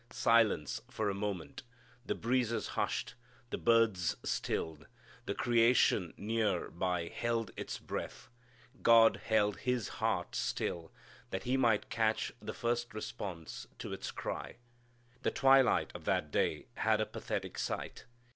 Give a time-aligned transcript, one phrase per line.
[0.09, 1.61] Silence for a moment,
[2.03, 3.13] the breezes hushed,
[3.51, 4.87] the birds stilled,
[5.27, 8.27] the creation near by held its breath,
[8.81, 10.91] God held His heart still,
[11.29, 14.55] that He might catch the first response to its cry.
[15.21, 18.05] The twilight of that day had a pathetic sight.